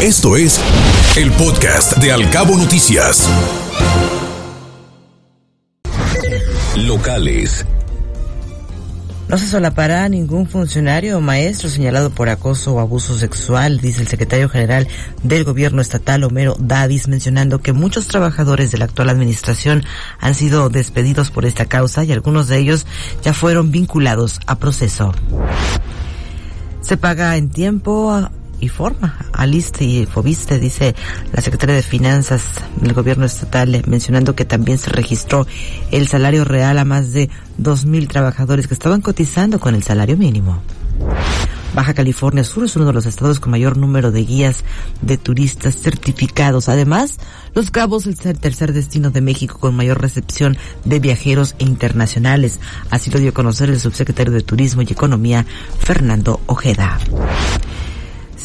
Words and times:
Esto 0.00 0.36
es 0.36 0.60
el 1.16 1.32
podcast 1.32 1.96
de 1.96 2.12
Alcabo 2.12 2.56
Noticias. 2.56 3.28
Locales. 6.76 7.66
No 9.28 9.36
se 9.38 9.48
solapará 9.48 10.08
ningún 10.08 10.48
funcionario 10.48 11.18
o 11.18 11.20
maestro 11.20 11.68
señalado 11.68 12.10
por 12.10 12.28
acoso 12.28 12.74
o 12.74 12.78
abuso 12.78 13.18
sexual, 13.18 13.80
dice 13.80 14.00
el 14.00 14.06
secretario 14.06 14.48
general 14.48 14.86
del 15.24 15.42
gobierno 15.42 15.82
estatal, 15.82 16.22
Homero 16.22 16.54
Davis, 16.60 17.08
mencionando 17.08 17.60
que 17.60 17.72
muchos 17.72 18.06
trabajadores 18.06 18.70
de 18.70 18.78
la 18.78 18.84
actual 18.84 19.08
administración 19.08 19.82
han 20.20 20.36
sido 20.36 20.68
despedidos 20.68 21.32
por 21.32 21.44
esta 21.44 21.64
causa 21.64 22.04
y 22.04 22.12
algunos 22.12 22.46
de 22.46 22.58
ellos 22.58 22.86
ya 23.24 23.34
fueron 23.34 23.72
vinculados 23.72 24.38
a 24.46 24.60
proceso. 24.60 25.12
Se 26.82 26.96
paga 26.96 27.36
en 27.36 27.50
tiempo 27.50 28.30
y 28.60 28.68
forma. 28.68 29.16
Aliste 29.32 29.84
y 29.84 30.06
Fobiste, 30.06 30.58
dice 30.58 30.94
la 31.32 31.42
secretaria 31.42 31.74
de 31.74 31.82
Finanzas 31.82 32.42
del 32.80 32.92
gobierno 32.92 33.24
estatal, 33.24 33.74
eh, 33.74 33.82
mencionando 33.86 34.34
que 34.34 34.44
también 34.44 34.78
se 34.78 34.90
registró 34.90 35.46
el 35.90 36.08
salario 36.08 36.44
real 36.44 36.78
a 36.78 36.84
más 36.84 37.12
de 37.12 37.30
dos 37.56 37.84
mil 37.84 38.08
trabajadores 38.08 38.68
que 38.68 38.74
estaban 38.74 39.00
cotizando 39.00 39.58
con 39.60 39.74
el 39.74 39.82
salario 39.82 40.16
mínimo. 40.16 40.62
Baja 41.74 41.94
California 41.94 42.44
Sur 42.44 42.64
es 42.64 42.74
uno 42.76 42.86
de 42.86 42.92
los 42.92 43.06
estados 43.06 43.40
con 43.40 43.50
mayor 43.50 43.76
número 43.76 44.10
de 44.10 44.24
guías 44.24 44.64
de 45.02 45.18
turistas 45.18 45.76
certificados. 45.76 46.68
Además, 46.68 47.18
Los 47.54 47.70
Cabos 47.70 48.06
es 48.06 48.24
el 48.26 48.38
tercer 48.38 48.72
destino 48.72 49.10
de 49.10 49.20
México 49.20 49.58
con 49.60 49.76
mayor 49.76 50.00
recepción 50.00 50.56
de 50.84 50.98
viajeros 50.98 51.54
internacionales. 51.58 52.58
Así 52.90 53.10
lo 53.10 53.20
dio 53.20 53.30
a 53.30 53.34
conocer 53.34 53.68
el 53.68 53.78
subsecretario 53.78 54.32
de 54.32 54.42
Turismo 54.42 54.82
y 54.82 54.86
Economía, 54.90 55.46
Fernando 55.78 56.40
Ojeda 56.46 56.98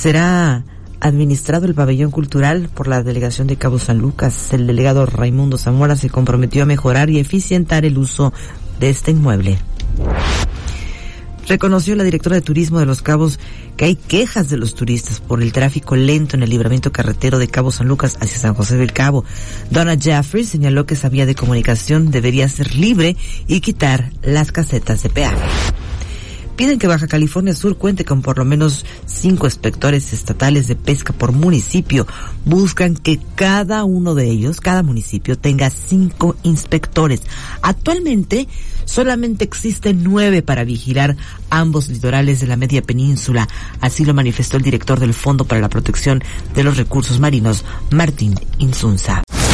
será 0.00 0.64
administrado 1.00 1.66
el 1.66 1.74
pabellón 1.74 2.10
cultural 2.10 2.70
por 2.72 2.88
la 2.88 3.02
delegación 3.02 3.46
de 3.46 3.56
Cabo 3.56 3.78
San 3.78 3.98
Lucas. 3.98 4.50
El 4.54 4.66
delegado 4.66 5.04
Raimundo 5.04 5.58
Zamora 5.58 5.94
se 5.94 6.08
comprometió 6.08 6.62
a 6.62 6.66
mejorar 6.66 7.10
y 7.10 7.18
eficientar 7.18 7.84
el 7.84 7.98
uso 7.98 8.32
de 8.78 8.88
este 8.88 9.10
inmueble. 9.10 9.58
Reconoció 11.46 11.96
la 11.96 12.04
directora 12.04 12.36
de 12.36 12.40
turismo 12.40 12.78
de 12.78 12.86
Los 12.86 13.02
Cabos 13.02 13.38
que 13.76 13.84
hay 13.84 13.96
quejas 13.96 14.48
de 14.48 14.56
los 14.56 14.74
turistas 14.74 15.20
por 15.20 15.42
el 15.42 15.52
tráfico 15.52 15.96
lento 15.96 16.34
en 16.34 16.44
el 16.44 16.50
libramiento 16.50 16.92
carretero 16.92 17.38
de 17.38 17.48
Cabo 17.48 17.70
San 17.70 17.88
Lucas 17.88 18.16
hacia 18.22 18.38
San 18.38 18.54
José 18.54 18.78
del 18.78 18.94
Cabo. 18.94 19.26
Donna 19.68 19.98
Jeffrey 20.00 20.44
señaló 20.44 20.86
que 20.86 20.94
esa 20.94 21.10
vía 21.10 21.26
de 21.26 21.34
comunicación 21.34 22.10
debería 22.10 22.48
ser 22.48 22.74
libre 22.74 23.16
y 23.46 23.60
quitar 23.60 24.12
las 24.22 24.50
casetas 24.50 25.02
de 25.02 25.10
peaje 25.10 25.36
piden 26.60 26.78
que 26.78 26.86
Baja 26.86 27.06
California 27.06 27.54
Sur 27.54 27.78
cuente 27.78 28.04
con 28.04 28.20
por 28.20 28.36
lo 28.36 28.44
menos 28.44 28.84
cinco 29.06 29.46
inspectores 29.46 30.12
estatales 30.12 30.68
de 30.68 30.76
pesca 30.76 31.14
por 31.14 31.32
municipio. 31.32 32.06
Buscan 32.44 32.96
que 32.96 33.18
cada 33.34 33.84
uno 33.84 34.14
de 34.14 34.26
ellos, 34.26 34.60
cada 34.60 34.82
municipio, 34.82 35.38
tenga 35.38 35.70
cinco 35.70 36.36
inspectores. 36.42 37.22
Actualmente 37.62 38.46
solamente 38.84 39.42
existen 39.42 40.04
nueve 40.04 40.42
para 40.42 40.64
vigilar 40.64 41.16
ambos 41.48 41.88
litorales 41.88 42.40
de 42.40 42.48
la 42.48 42.56
media 42.56 42.82
península. 42.82 43.48
Así 43.80 44.04
lo 44.04 44.12
manifestó 44.12 44.58
el 44.58 44.62
director 44.62 45.00
del 45.00 45.14
Fondo 45.14 45.46
para 45.46 45.62
la 45.62 45.70
Protección 45.70 46.22
de 46.54 46.62
los 46.62 46.76
Recursos 46.76 47.20
Marinos, 47.20 47.64
Martín 47.90 48.34
Insunza. 48.58 49.22